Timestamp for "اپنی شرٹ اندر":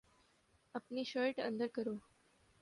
0.75-1.67